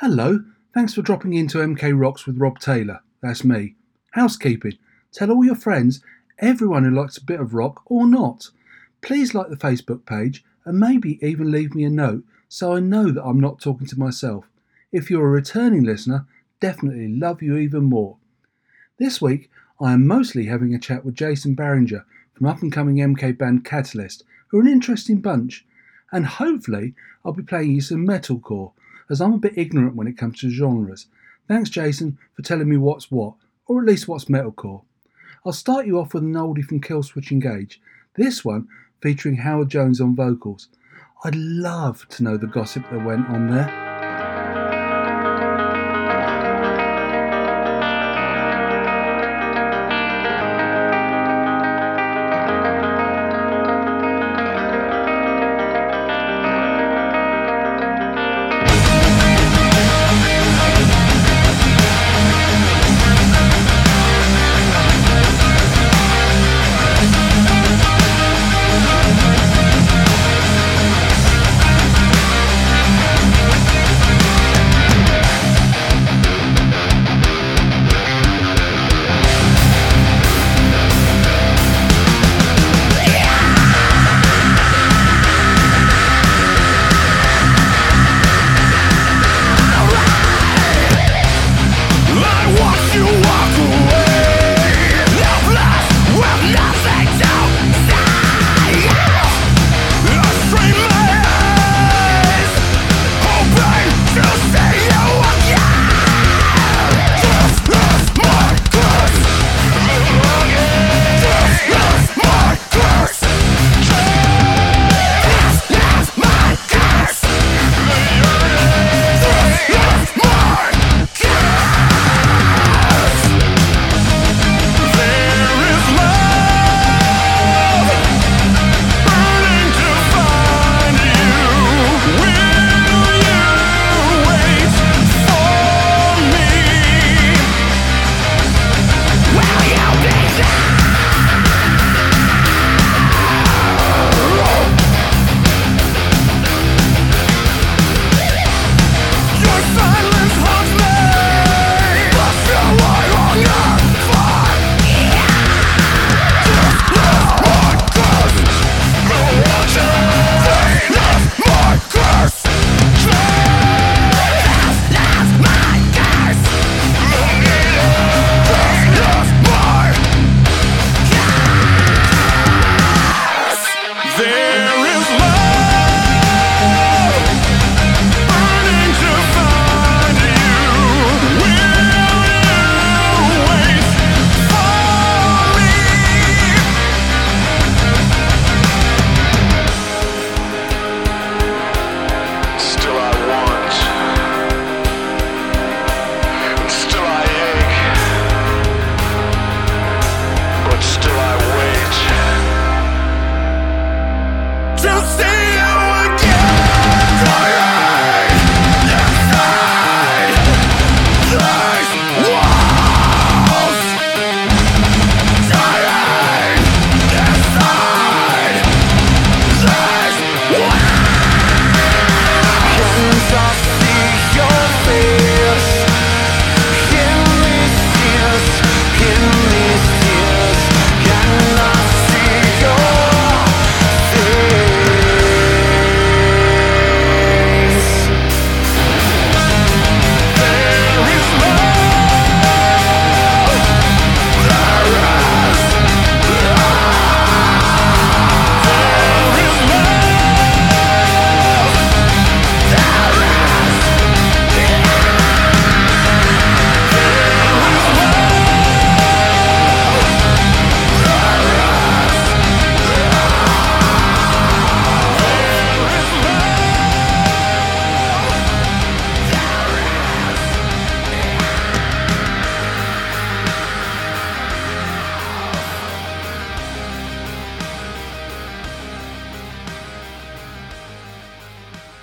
[0.00, 0.44] Hello,
[0.74, 3.00] thanks for dropping into MK Rocks with Rob Taylor.
[3.22, 3.76] That's me.
[4.10, 4.76] Housekeeping.
[5.10, 6.02] Tell all your friends,
[6.38, 8.50] everyone who likes a bit of rock or not.
[9.00, 13.10] Please like the Facebook page and maybe even leave me a note so I know
[13.10, 14.44] that I'm not talking to myself.
[14.92, 16.26] If you're a returning listener,
[16.60, 18.18] definitely love you even more.
[18.98, 19.50] This week,
[19.80, 22.04] I am mostly having a chat with Jason Barringer
[22.34, 25.64] from up and coming MK band Catalyst, who are an interesting bunch,
[26.12, 26.94] and hopefully
[27.24, 28.72] I'll be playing you some metalcore,
[29.10, 31.06] as I'm a bit ignorant when it comes to genres.
[31.48, 33.34] Thanks, Jason, for telling me what's what,
[33.66, 34.82] or at least what's metalcore.
[35.44, 37.80] I'll start you off with an oldie from Killswitch Engage,
[38.16, 38.68] this one
[39.00, 40.68] featuring Howard Jones on vocals.
[41.24, 43.85] I'd love to know the gossip that went on there.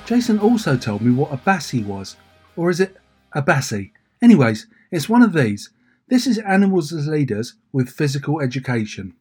[0.06, 2.18] Jason also told me what a bassie was.
[2.58, 2.98] Or is it
[3.32, 3.92] a bassie?
[4.22, 5.70] Anyways, it's one of these.
[6.10, 9.16] This is Animals as Leaders with Physical Education.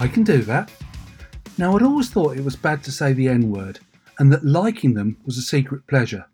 [0.00, 0.70] I can do that.
[1.58, 3.80] Now, I'd always thought it was bad to say the N word
[4.18, 6.26] and that liking them was a secret pleasure.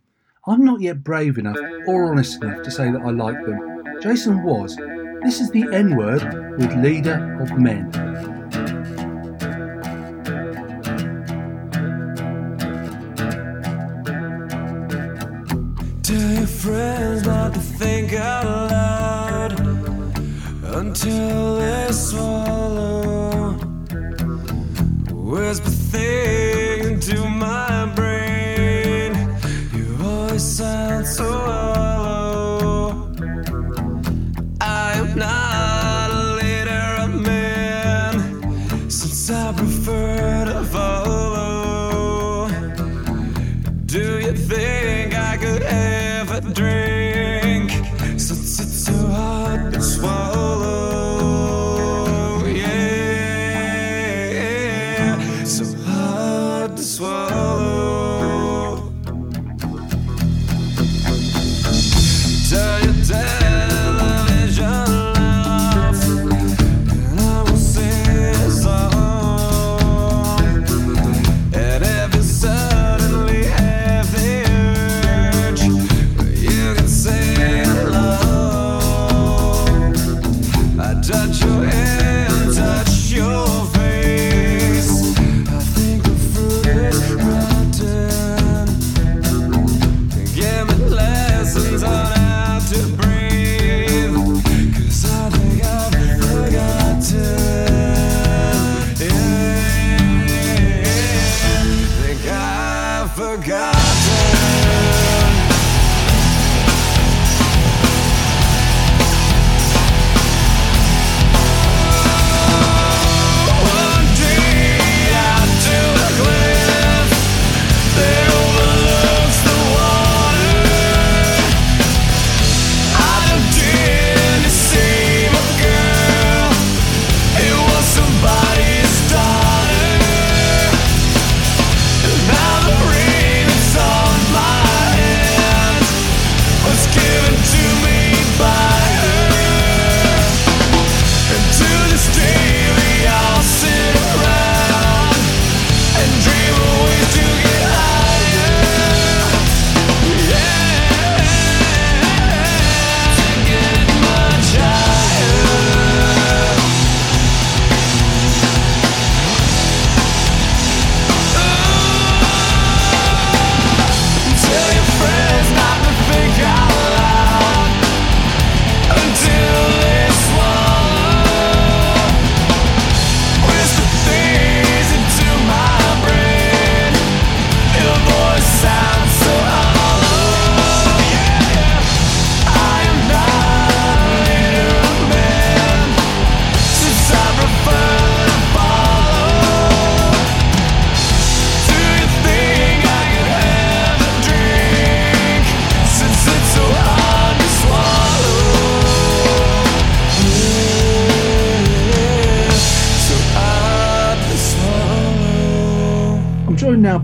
[0.47, 1.57] I'm not yet brave enough
[1.87, 4.01] or honest enough to say that I like them.
[4.03, 4.77] Jason was.
[5.23, 6.23] This is the N word
[6.59, 8.34] with Leader of Men.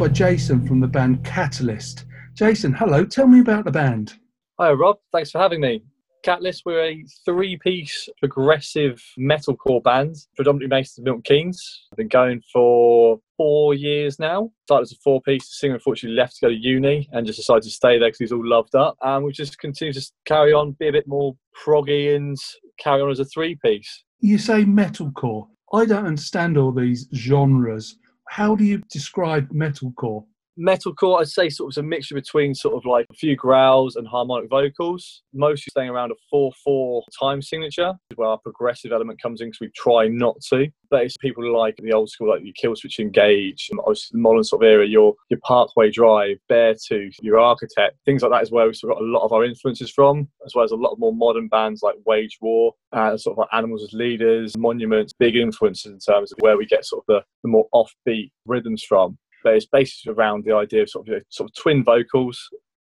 [0.01, 2.07] By Jason from the band Catalyst.
[2.33, 4.15] Jason, hello, tell me about the band.
[4.59, 4.97] Hi, Rob.
[5.13, 5.83] Thanks for having me.
[6.23, 11.87] Catalyst, we're a three piece progressive metalcore band, predominantly based in Milton Keynes.
[11.93, 14.51] I've been going for four years now.
[14.65, 15.47] Started as a four piece.
[15.51, 18.21] The singer unfortunately left to go to uni and just decided to stay there because
[18.21, 18.97] he's all loved up.
[19.03, 22.39] And we've just continue to carry on, be a bit more proggy and
[22.79, 24.03] carry on as a three piece.
[24.21, 25.49] You say metalcore.
[25.75, 27.97] I don't understand all these genres.
[28.31, 30.25] How do you describe metalcore?
[30.59, 34.07] Metalcore, I'd say, sort of a mixture between sort of like a few growls and
[34.07, 39.41] harmonic vocals, mostly staying around a 4 4 time signature, where our progressive element comes
[39.41, 40.69] in because we try not to.
[40.91, 44.43] But it's people like the old school, like your Killswitch Engage, and obviously the modern
[44.43, 48.67] sort of era, your, your Parkway Drive, Beartooth, your Architect, things like that is where
[48.67, 51.15] we've got a lot of our influences from, as well as a lot of more
[51.15, 55.93] modern bands like Wage War, uh, sort of like Animals as Leaders, Monuments, big influences
[55.93, 59.55] in terms of where we get sort of the, the more offbeat rhythms from but
[59.55, 62.41] it's based around the idea of sort of, you know, sort of twin vocals,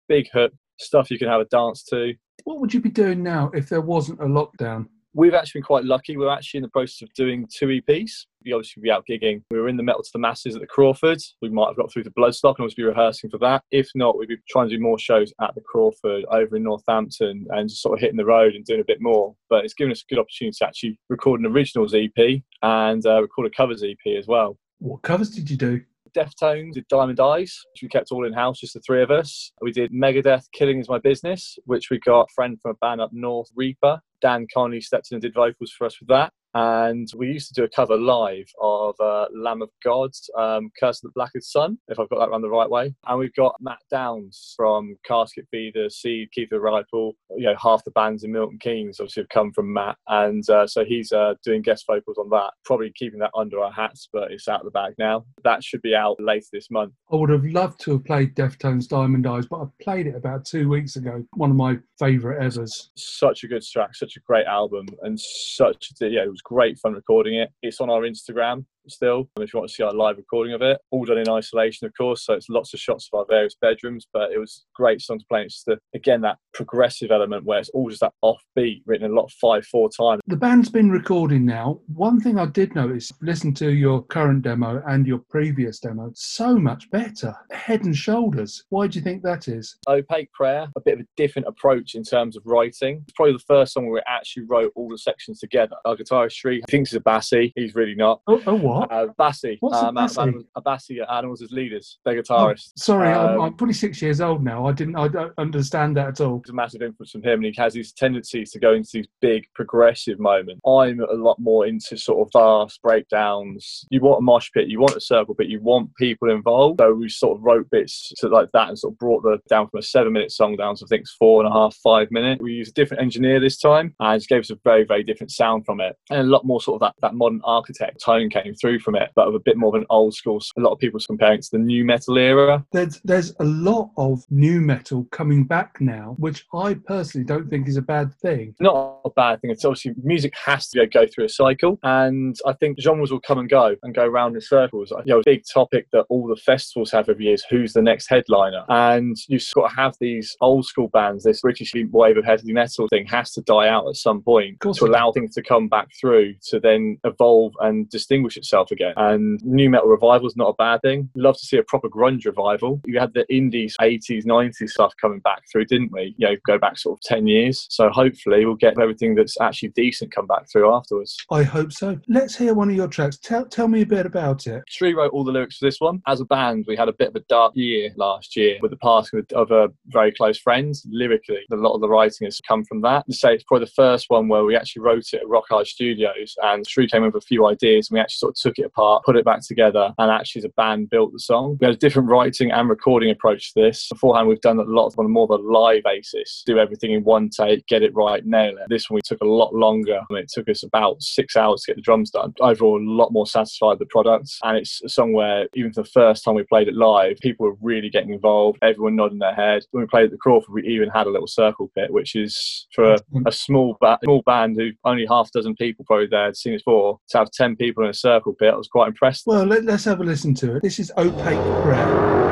[0.07, 2.13] big hook, stuff you can have a dance to.
[2.43, 4.87] What would you be doing now if there wasn't a lockdown?
[5.15, 6.17] We've actually been quite lucky.
[6.17, 8.25] We're actually in the process of doing two EPs.
[8.43, 9.43] We obviously be out gigging.
[9.51, 11.23] We were in the Metal to the Masses at the Craufurd.
[11.39, 13.63] We might have got through the Bloodstock and obviously be rehearsing for that.
[13.69, 17.45] If not, we'd be trying to do more shows at the Craufurd over in Northampton
[17.51, 19.35] and just sort of hitting the road and doing a bit more.
[19.51, 23.21] But it's given us a good opportunity to actually record an originals EP and uh,
[23.21, 24.57] record a covers EP as well.
[24.79, 25.81] What covers did you do?
[26.13, 29.51] Deftones did Diamond Eyes, which we kept all in house, just the three of us.
[29.61, 33.01] We did Megadeth Killing Is My Business, which we got a friend from a band
[33.01, 33.99] up north, Reaper.
[34.21, 36.31] Dan Connolly stepped in and did vocals for us with that.
[36.53, 41.03] And we used to do a cover live of uh, Lamb of God, um, Curse
[41.03, 42.93] of the Blackest Sun, if I've got that around the right way.
[43.07, 47.15] And we've got Matt Downs from Casket Feeder, Seed, Keith the Rifle.
[47.35, 49.97] You know, half the bands in Milton Keynes obviously have come from Matt.
[50.07, 53.71] And uh, so he's uh, doing guest vocals on that, probably keeping that under our
[53.71, 55.25] hats, but it's out of the bag now.
[55.43, 56.93] That should be out later this month.
[57.11, 60.45] I would have loved to have played Deftones Diamond Eyes, but I played it about
[60.45, 61.23] two weeks ago.
[61.33, 62.91] One of my favourite evers.
[62.95, 66.93] Such a good track, such a great album, and such, yeah, it was great fun
[66.93, 67.49] recording it.
[67.61, 70.79] It's on our Instagram still if you want to see our live recording of it
[70.91, 74.07] all done in isolation of course so it's lots of shots of our various bedrooms
[74.11, 77.69] but it was great song to play it's the, again that progressive element where it's
[77.69, 81.45] all just that offbeat written a lot of five four time The band's been recording
[81.45, 81.79] now.
[81.87, 86.57] One thing I did notice, listen to your current demo and your previous demo, so
[86.57, 87.35] much better.
[87.51, 88.63] Head and shoulders.
[88.69, 89.77] Why do you think that is?
[89.87, 93.39] opaque prayer a bit of a different approach in terms of writing it's probably the
[93.39, 96.99] first song where we actually wrote all the sections together our guitarist Shree thinks he's
[96.99, 98.72] Abasi he's really not Oh, oh what?
[98.81, 100.33] Uh, Bassi, What's um, Bassi?
[100.63, 102.71] Bassi Animals as Leaders, their Oh, guitarist.
[102.77, 104.65] sorry, I'm, Um, I'm 26 years old now.
[104.65, 104.95] I didn't.
[104.95, 106.39] I don't understand that at all.
[106.39, 109.07] There's a massive influence from him, and he has these tendencies to go into these
[109.21, 110.61] big progressive moments.
[110.67, 113.85] I'm a lot more into sort of fast breakdowns.
[113.89, 116.79] You want a mosh pit, you want a circle pit, you want people involved.
[116.79, 119.67] So we sort of wrote bits to like that and sort of brought the down
[119.69, 122.09] from a seven minute song down to I think it's four and a half, five
[122.11, 122.41] minute.
[122.41, 125.31] We used a different engineer this time, and it gave us a very, very different
[125.31, 128.53] sound from it, and a lot more sort of that, that modern architect tone came
[128.63, 130.41] through from it, but of a bit more of an old school.
[130.57, 132.65] A lot of people comparing it to the nu metal era.
[132.71, 137.67] There's there's a lot of nu metal coming back now, which I personally don't think
[137.67, 138.55] is a bad thing.
[138.61, 139.51] not a bad thing.
[139.51, 143.37] It's obviously music has to go through a cycle, and I think genres will come
[143.37, 144.91] and go and go round in circles.
[145.05, 147.81] You know, a big topic that all the festivals have every year is who's the
[147.81, 151.25] next headliner, and you sort of have these old school bands.
[151.25, 154.85] This British wave of heavy metal thing has to die out at some point to
[154.85, 158.93] allow things to come back through to then evolve and distinguish itself again.
[158.97, 161.09] And nu metal revival is not a bad thing.
[161.15, 162.81] Love to see a proper grunge revival.
[162.85, 166.15] You had the indies 80s, 90s stuff coming back through, didn't we?
[166.17, 167.67] You know, go back sort of 10 years.
[167.69, 171.17] So hopefully we'll get everything that's actually decent come back through afterwards.
[171.31, 171.99] I hope so.
[172.07, 173.17] Let's hear one of your tracks.
[173.17, 174.63] Tell tell me a bit about it.
[174.67, 176.01] Shree wrote all the lyrics for this one.
[176.07, 178.77] As a band, we had a bit of a dark year last year with the
[178.77, 180.73] passing of- a very close friend.
[180.89, 183.05] Lyrically, a lot of the writing has come from that.
[183.05, 185.67] To say it's probably the first one where we actually wrote it at Rock Hard
[185.67, 188.59] Studios, and Shree came up with a few ideas, and we actually sort of took
[188.59, 191.57] it apart, put it back together, and actually as a band built the song.
[191.59, 193.87] We had a different writing and recording approach to this.
[193.89, 196.91] Beforehand, we've done a lot of on a more of a live basis, do everything
[196.91, 198.65] in one take, get it right, nail it.
[198.69, 199.99] This one we took a lot longer.
[199.99, 202.33] I mean, it took us about six hours to get the drums done.
[202.39, 205.83] Overall, a lot more satisfied with the product, and it's a song where even for
[205.83, 208.59] the first time we played it live, people were really getting involved.
[208.61, 209.63] Everyone nodding their head.
[209.71, 212.67] When we played at the Craufurd, we even had a little circle pit, which is
[212.73, 216.25] for a, a small ba- small band who only half a dozen people probably there
[216.25, 216.99] had seen it before.
[217.09, 219.25] To have ten people in a circle pit, I was quite impressed.
[219.25, 220.63] Well, let, let's have a listen to it.
[220.63, 222.22] This is Opaque Prayer.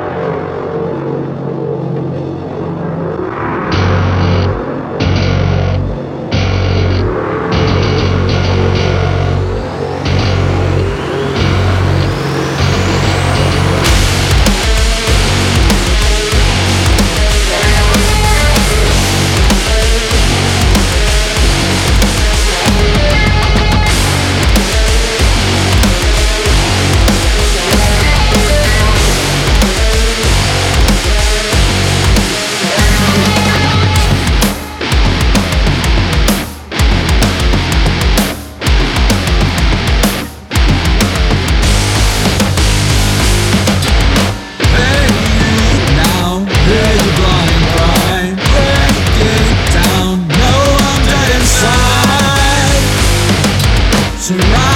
[54.37, 54.70] tonight.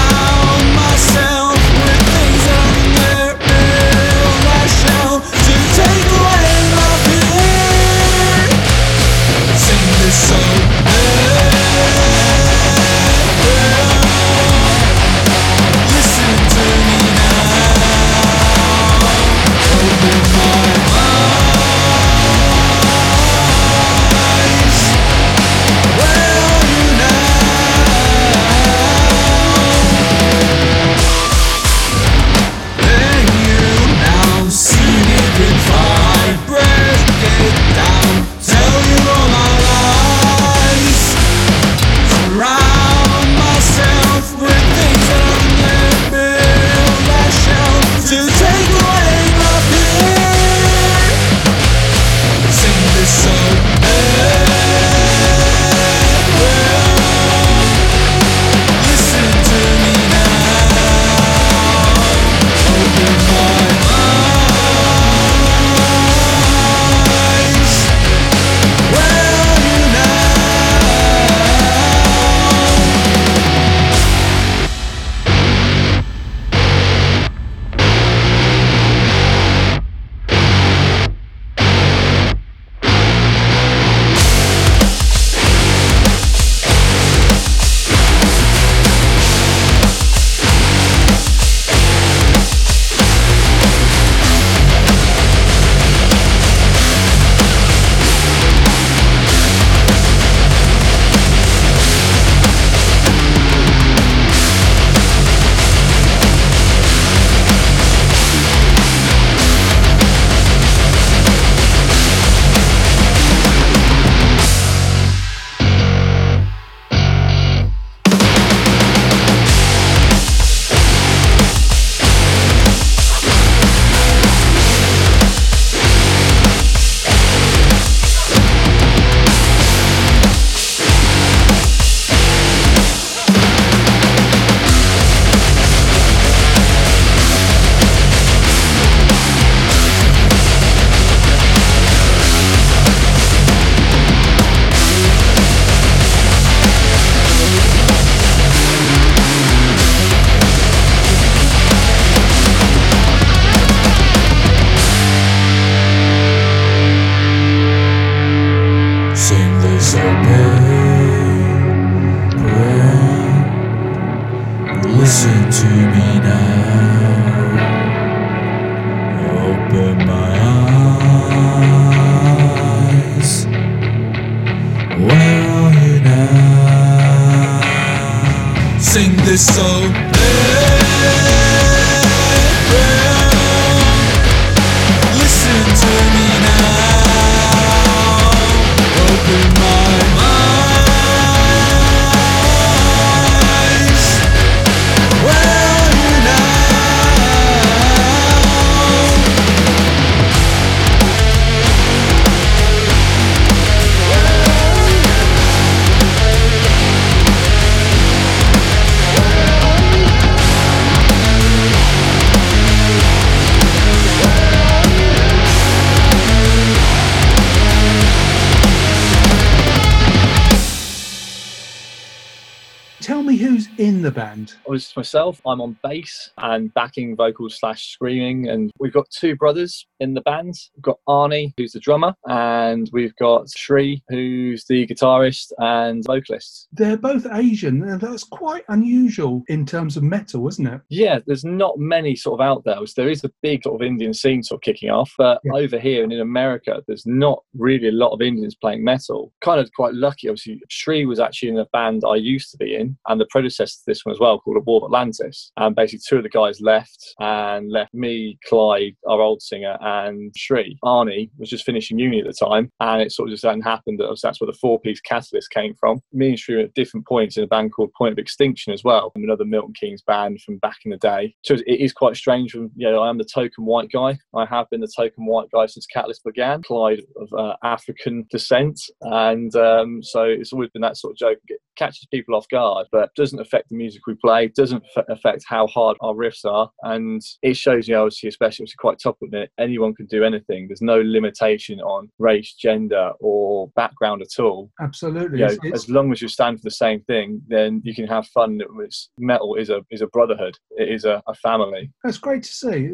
[224.76, 228.50] Obviously, myself, I'm on bass and backing vocals slash screaming.
[228.50, 230.54] And we've got two brothers in the band.
[230.76, 236.68] We've got Arnie, who's the drummer, and we've got Shri, who's the guitarist and vocalist.
[236.74, 240.82] They're both Asian, and that's quite unusual in terms of metal, isn't it?
[240.90, 242.76] Yeah, there's not many sort of out there.
[242.96, 245.54] There is a big sort of Indian scene sort of kicking off, but Yeah.
[245.56, 249.34] over here and in America, there's not really a lot of Indians playing metal.
[249.42, 250.62] Kind of quite lucky, obviously.
[250.70, 253.84] Shri was actually in a band I used to be in, and the predecessor to
[253.88, 255.52] this one as well, called A War of Atlantis.
[255.58, 260.34] And basically, two of the guys left, and left me, Clyde, our old singer, and
[260.36, 260.78] Shri.
[260.84, 264.00] Arnie was just finishing uni at the time, and it sort of just then happened
[264.00, 266.02] that that's where the four-piece Catalyst came from.
[266.12, 268.84] Me and Shri were at different points in a band called Point of Extinction as
[268.84, 271.36] well, another Milton Keynes band from back in the day.
[271.43, 272.52] So it is quite strange.
[272.52, 274.17] From you know, I am the token white guy.
[274.36, 276.63] I have been the token white guy since Catalyst began.
[276.63, 281.39] Clyde of uh, African descent, and um, so it's always been that sort of joke.
[281.76, 284.48] It catches people off guard, but doesn't affect the music we play.
[284.48, 288.76] Doesn't f- affect how hard our riffs are, and it shows you, obviously, especially obviously
[288.80, 289.28] quite topical.
[289.32, 290.68] that Anyone can do anything.
[290.68, 295.40] There's no limitation on race, gender, or background at all Absolutely.
[295.40, 297.94] you know, It's- it's- as long as you stand for the same thing, then you
[297.94, 298.60] can have fun.
[298.80, 300.58] It's, metal is a is a brotherhood.
[300.72, 301.92] It is a, a family.
[302.04, 302.90] That's great to see.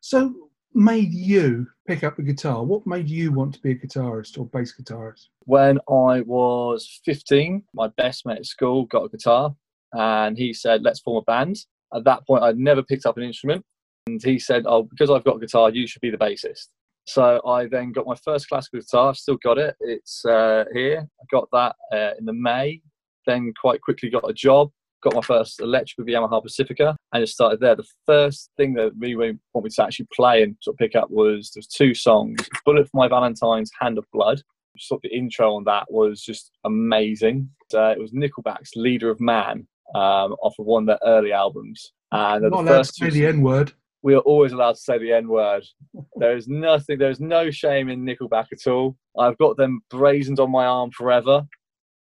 [0.00, 0.34] So,
[0.74, 2.64] made you pick up a guitar?
[2.64, 5.28] What made you want to be a guitarist or bass guitarist?
[5.40, 9.54] When I was 15, my best mate at school got a guitar,
[9.92, 13.22] and he said, "Let's form a band." At that point, I'd never picked up an
[13.22, 13.64] instrument,
[14.06, 16.68] and he said, "Oh, because I've got a guitar, you should be the bassist."
[17.06, 19.10] So I then got my first classical guitar.
[19.10, 19.76] I've still got it.
[19.80, 21.06] It's uh, here.
[21.20, 22.80] I got that uh, in the May.
[23.26, 24.70] Then quite quickly got a job.
[25.04, 27.76] Got my first electric with the Yamaha Pacifica, and it started there.
[27.76, 30.96] The first thing that really really want me to actually play and sort of pick
[30.96, 34.40] up was there's two songs: "Bullet for My Valentine's," "Hand of Blood."
[34.78, 37.50] Sort of the intro on that was just amazing.
[37.74, 41.92] Uh, it was Nickelback's "Leader of Man" um, off of one of their early albums,
[42.10, 43.72] and Not the allowed to say the N word.
[44.02, 45.64] we are always allowed to say the N word.
[46.16, 48.96] There is nothing, there is no shame in Nickelback at all.
[49.18, 51.46] I've got them brazened on my arm forever.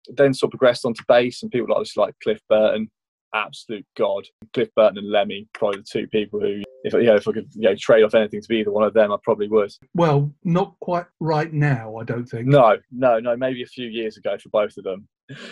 [0.09, 2.91] Then sort of progressed onto bass, and people like this, like Cliff Burton,
[3.35, 4.27] absolute god.
[4.53, 7.49] Cliff Burton and Lemmy, probably the two people who, if you know, if I could
[7.55, 9.73] you know trade off anything to be either one of them, I probably would.
[9.95, 12.47] Well, not quite right now, I don't think.
[12.47, 15.07] No, no, no, maybe a few years ago for both of them.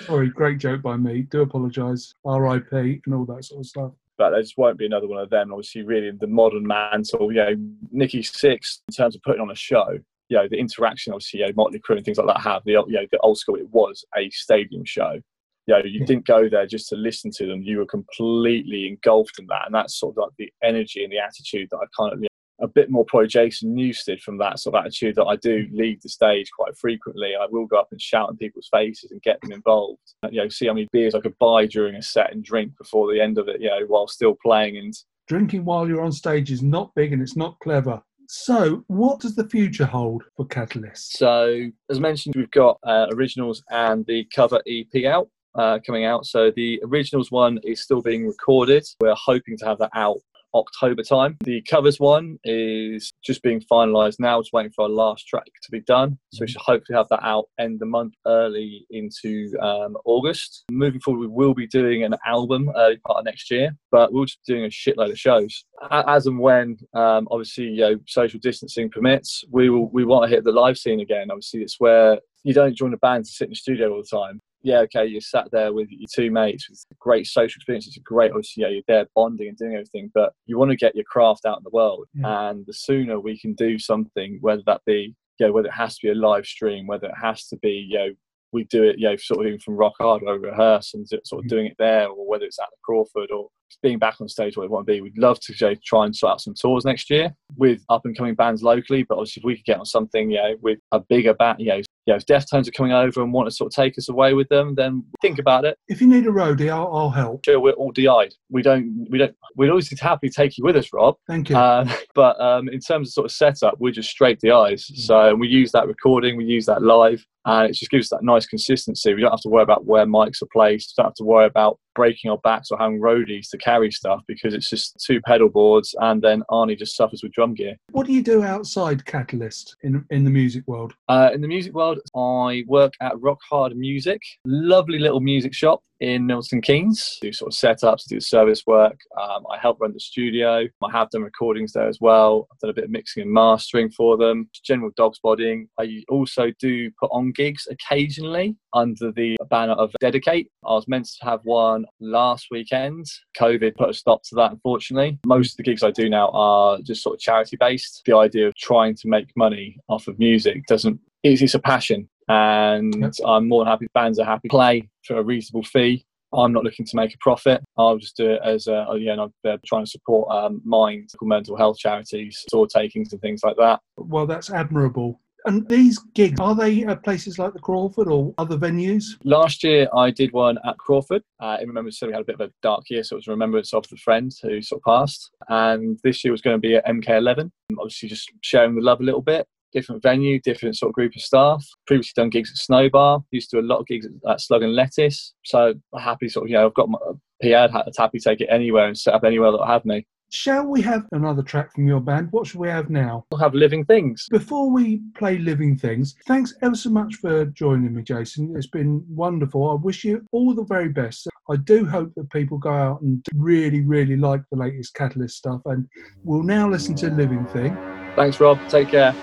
[0.06, 1.22] Sorry, great joke by me.
[1.22, 2.14] Do apologise.
[2.24, 3.00] R.I.P.
[3.04, 3.92] and all that sort of stuff.
[4.16, 5.52] but there just won't be another one of them.
[5.52, 7.54] Obviously, really the modern mantle, you know,
[7.92, 9.98] Nikki Sixx in terms of putting on a show.
[10.28, 12.72] You know, the interaction, obviously, you know, Motley Crue and things like that have the,
[12.72, 13.56] you know, the old school.
[13.56, 15.20] It was a stadium show.
[15.66, 17.62] You know, you didn't go there just to listen to them.
[17.62, 21.18] You were completely engulfed in that, and that's sort of like the energy and the
[21.18, 22.20] attitude that I kind of.
[22.20, 22.28] You know,
[22.60, 25.78] a bit more pro Jason Newsted from that sort of attitude that I do mm.
[25.78, 27.34] leave the stage quite frequently.
[27.40, 30.00] I will go up and shout in people's faces and get them involved.
[30.30, 33.12] You know, see how many beers I could buy during a set and drink before
[33.12, 34.76] the end of it, you know, while still playing.
[34.76, 34.94] And
[35.28, 38.02] Drinking while you're on stage is not big and it's not clever.
[38.30, 41.16] So, what does the future hold for Catalyst?
[41.16, 45.28] so, as mentioned, we've got uh, originals and the cover EP out.
[45.54, 46.24] Uh, coming out.
[46.24, 48.86] So the originals one is still being recorded.
[49.00, 50.18] We're hoping to have that out
[50.58, 51.36] October time.
[51.44, 54.40] The covers one is just being finalised now.
[54.40, 56.18] Just waiting for our last track to be done.
[56.32, 60.64] So we should hopefully have that out end of the month, early into um, August.
[60.70, 64.24] Moving forward, we will be doing an album early part of next year, but we'll
[64.24, 66.78] just be doing a shitload of shows as and when.
[66.94, 69.44] Um, obviously, you know, social distancing permits.
[69.50, 69.88] We will.
[69.90, 71.30] We want to hit the live scene again.
[71.30, 74.16] Obviously, it's where you don't join a band to sit in the studio all the
[74.16, 77.86] time yeah, okay, you're sat there with your two mates with great social experience.
[77.86, 80.76] It's a great, obviously, yeah, you're there bonding and doing everything, but you want to
[80.76, 82.06] get your craft out in the world.
[82.12, 82.50] Yeah.
[82.50, 85.96] And the sooner we can do something, whether that be, you know, whether it has
[85.96, 88.10] to be a live stream, whether it has to be, you know,
[88.52, 91.08] we do it, you know, sort of even from rock hard, where we rehearse and
[91.08, 91.48] sort of mm.
[91.48, 93.48] doing it there, or whether it's at the Craufurd or
[93.82, 95.00] being back on stage where we want to be.
[95.00, 98.04] We'd love to you know, try and sort out some tours next year with up
[98.04, 99.02] and coming bands locally.
[99.02, 101.68] But obviously, if we could get on something, you know, with a bigger band, you
[101.68, 104.32] know, yeah, if Deftones are coming over and want to sort of take us away
[104.32, 105.76] with them, then think about it.
[105.88, 107.44] If you need a roadie, I'll, I'll help.
[107.44, 108.34] Sure, we're all DI'd.
[108.50, 111.16] We don't, we don't, we'd always happily take you with us, Rob.
[111.26, 111.56] Thank you.
[111.56, 114.90] Um, but um, in terms of sort of setup, we're just straight DIs.
[115.06, 118.22] So we use that recording, we use that live, and it just gives us that
[118.22, 119.14] nice consistency.
[119.14, 120.94] We don't have to worry about where mics are placed.
[120.96, 124.52] Don't have to worry about breaking our backs or having roadies to carry stuff because
[124.54, 127.74] it's just two pedal boards, and then Arnie just suffers with drum gear.
[127.90, 130.92] what do you do outside Catalyst in in the music world?
[131.08, 135.80] Uh, in the music world, I work at Rock Hard Music, lovely little music shop
[136.00, 137.18] in Milton Keynes.
[137.20, 138.98] Do sort of setups, do service work.
[139.20, 140.66] Um, I help run the studio.
[140.82, 142.46] I have done recordings there as well.
[142.52, 144.48] I've done a bit of mixing and mastering for them.
[144.64, 145.68] General dogs bodying.
[145.78, 150.50] I also do put on gigs occasionally under the banner of Dedicate.
[150.66, 153.06] I was meant to have one last weekend.
[153.38, 155.18] COVID put a stop to that, unfortunately.
[155.24, 158.02] Most of the gigs I do now are just sort of charity based.
[158.04, 162.08] The idea of trying to make money off of music doesn't it's, it's a passion
[162.28, 163.12] and Yep.
[163.24, 166.04] I'm more than happy bands are happy to play for a reasonable fee.
[166.32, 167.62] I'm not looking to make a profit.
[167.78, 171.56] I'll just do it as a, you know, I'm trying to support um, Mind, mental
[171.56, 173.80] health charities, tour takings and things like that.
[173.96, 175.20] Well, that's admirable.
[175.48, 179.04] And these gigs, are they places like the Craufurd or other venues?
[179.24, 181.22] Last year I did one at Craufurd.
[181.40, 183.30] Uh, in Remembrance, we had a bit of a dark year, so it was a
[183.30, 185.30] remembrance of the friend who sort of passed.
[185.48, 187.50] And this year was going to be at MK11.
[187.78, 189.46] Obviously, just sharing the love a little bit.
[189.72, 191.66] Different venue, different sort of group of staff.
[191.86, 193.24] Previously done gigs at Snowbar.
[193.30, 195.32] Used to do a lot of gigs at, Slug and Lettuce.
[195.46, 196.98] So happy, sort of, you know, I've got my.
[197.42, 200.06] I'd happy to take it anywhere and set up anywhere that'll have me.
[200.30, 202.28] Shall we have another track from your band?
[202.32, 203.24] What should we have now?
[203.30, 204.26] We'll have living things.
[204.30, 208.54] Before we play Living Things, thanks ever so much for joining me, Jason.
[208.54, 209.70] It's been wonderful.
[209.70, 211.28] I wish you all the very best.
[211.48, 215.62] I do hope that people go out and really, really like the latest Catalyst stuff.
[215.64, 215.88] And
[216.24, 217.74] we'll now listen to Living Thing.
[218.14, 218.58] Thanks, Rob.
[218.68, 219.14] Take care.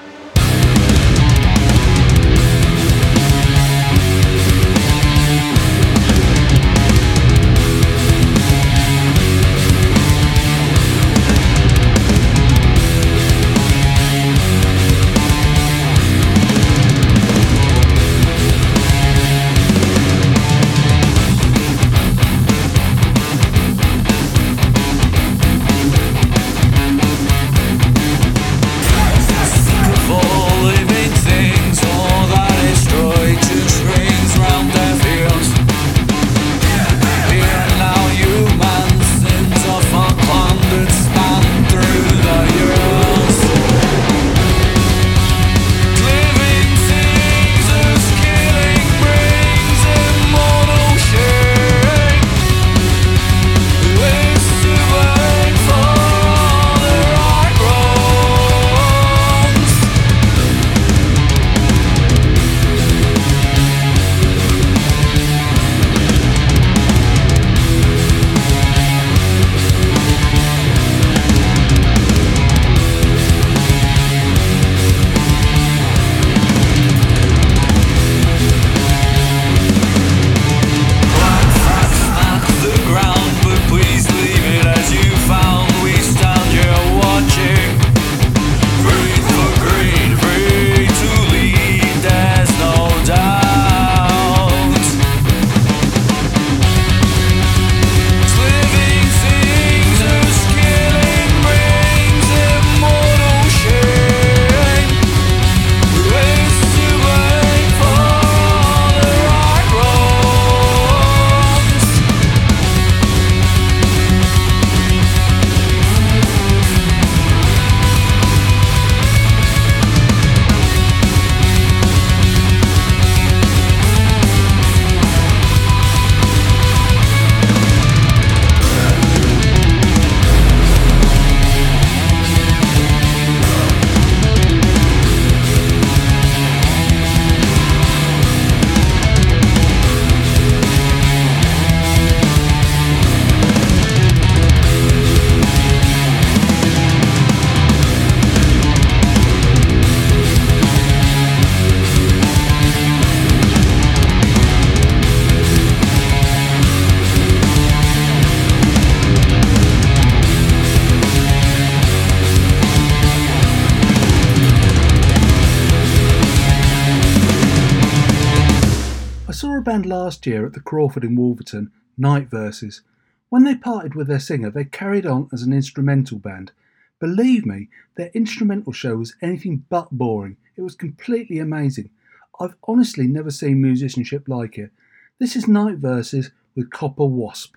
[169.85, 172.81] Last year at the Craufurd in Wolverton, Night Verses.
[173.29, 176.51] When they parted with their singer, they carried on as an instrumental band.
[176.99, 180.37] Believe me, their instrumental show was anything but boring.
[180.57, 181.91] It was completely amazing.
[182.39, 184.71] I've honestly never seen musicianship like it.
[185.19, 187.53] This is Night Verses with Copper Wasp.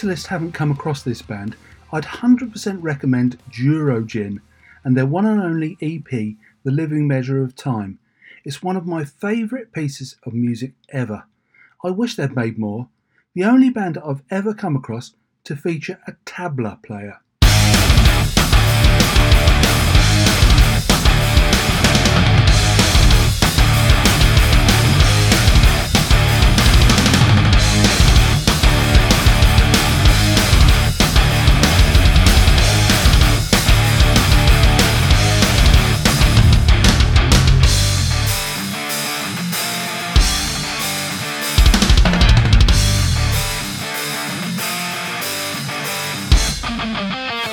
[0.00, 1.56] If Catalyst haven't come across this band,
[1.92, 4.40] I'd 100% recommend Durogin
[4.82, 7.98] and their one and only EP, The Living Measure of Time.
[8.42, 11.24] It's one of my favourite pieces of music ever.
[11.84, 12.88] I wish they'd made more.
[13.34, 15.12] the only band I've ever come across
[15.44, 17.20] to feature a tabla player.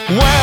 [0.09, 0.36] Welcome,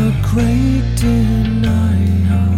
[0.00, 2.49] the great denial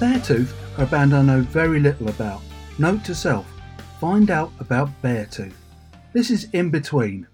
[0.00, 2.40] Beartooth are a band I know very little about.
[2.78, 3.46] Note to self
[4.00, 5.52] find out about Beartooth.
[6.14, 7.26] This is In Between.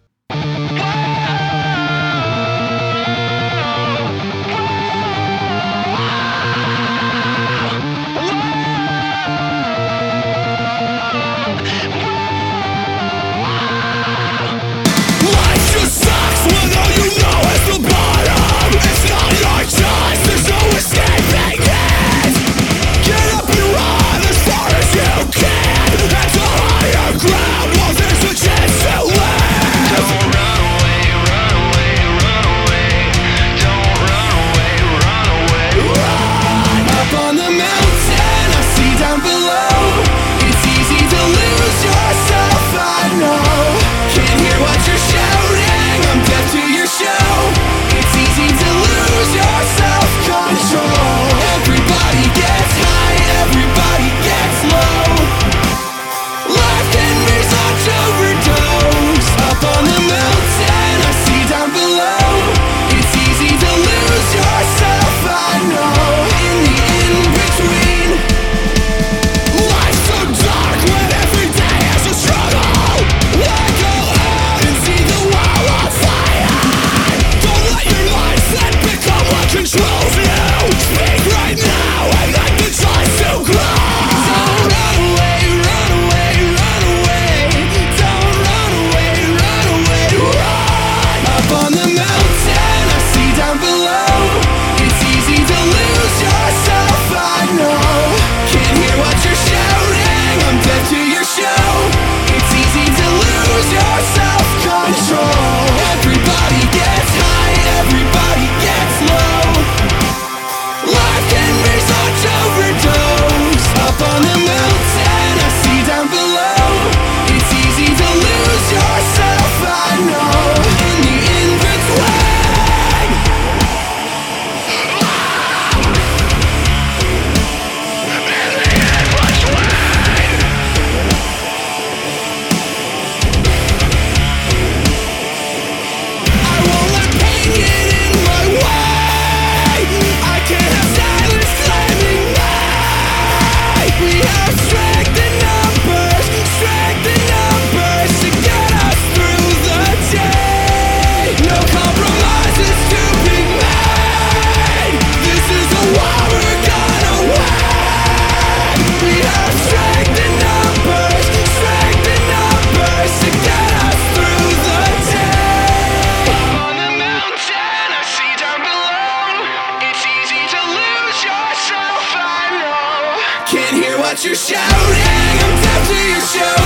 [174.07, 176.57] What you're shouting, I'm deaf to your show.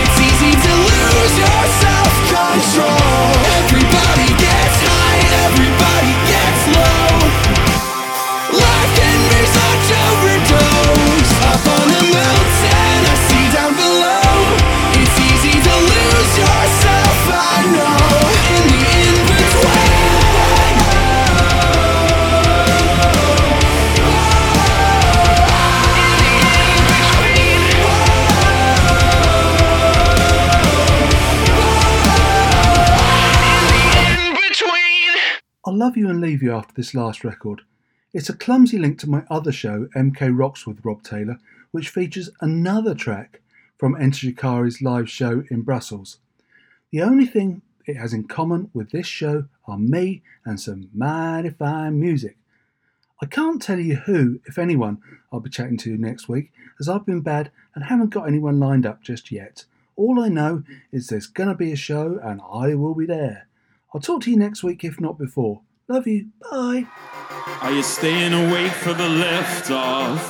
[0.00, 3.51] It's easy to lose your self control.
[35.82, 37.62] Love you and leave you after this last record.
[38.12, 41.38] It's a clumsy link to my other show, MK Rocks with Rob Taylor,
[41.72, 43.40] which features another track
[43.78, 46.18] from Enter Shikari's live show in Brussels.
[46.92, 51.50] The only thing it has in common with this show are me and some mighty
[51.50, 52.36] fine music.
[53.20, 55.02] I can't tell you who, if anyone,
[55.32, 58.86] I'll be chatting to next week, as I've been bad and haven't got anyone lined
[58.86, 59.64] up just yet.
[59.96, 60.62] All I know
[60.92, 63.48] is there's gonna be a show and I will be there.
[63.92, 65.62] I'll talk to you next week, if not before.
[65.88, 66.28] Love you.
[66.50, 66.86] Bye.
[67.60, 70.20] Are you staying awake for the liftoff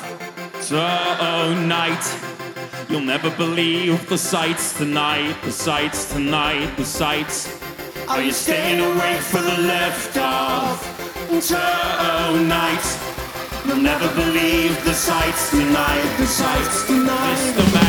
[0.67, 1.99] tonight?
[2.03, 7.61] Oh, You'll never believe the sights tonight, the sights tonight, the sights.
[8.09, 10.79] Are you staying awake for the liftoff
[11.47, 12.81] tonight?
[12.83, 17.82] Oh, You'll never believe the sights tonight, the sights tonight.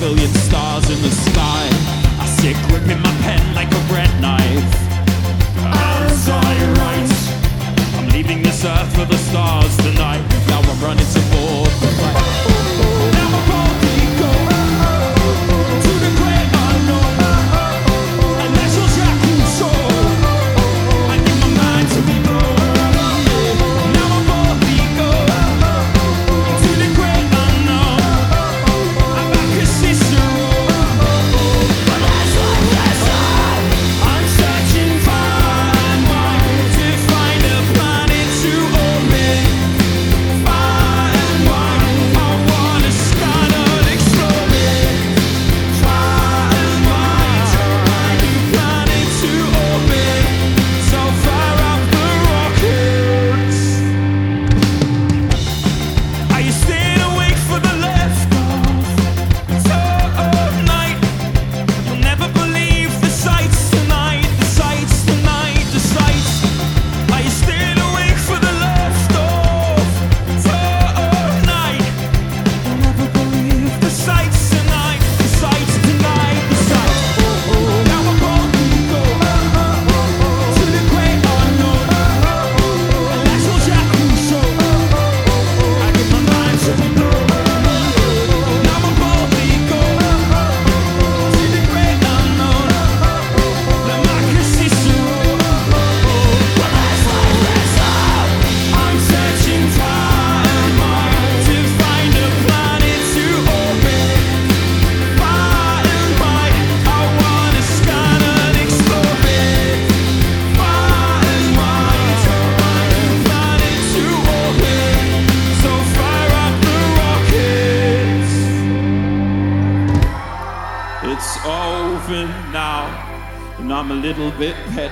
[0.00, 1.68] Billion stars in the sky.
[2.18, 4.72] I sit gripping my pen like a bread knife.
[5.60, 7.12] As I write,
[7.98, 10.24] I'm leaving this earth for the stars tonight.
[10.48, 11.69] Now I'm running to board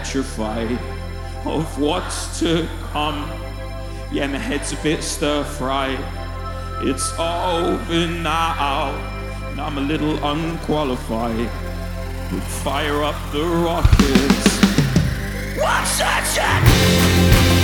[0.08, 0.78] petrified
[1.44, 3.30] of what's to come.
[4.10, 5.98] Yeah, my head's a bit stir fried.
[6.80, 8.94] It's over now,
[9.50, 11.50] and I'm a little unqualified.
[12.32, 14.48] We'll fire up the rockets.
[15.58, 17.57] What's that?